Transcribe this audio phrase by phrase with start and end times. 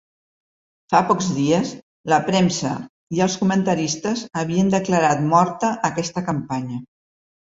[0.93, 1.73] Fa pocs dies,
[2.13, 2.71] la premsa
[3.17, 6.81] i els comentaristes havien declarat morta aquesta campanya.